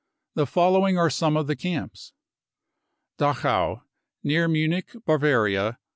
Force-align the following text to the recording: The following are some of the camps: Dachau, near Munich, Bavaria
The 0.33 0.47
following 0.47 0.97
are 0.97 1.11
some 1.11 1.37
of 1.37 1.45
the 1.45 1.55
camps: 1.55 2.13
Dachau, 3.19 3.83
near 4.23 4.47
Munich, 4.47 4.95
Bavaria 5.05 5.77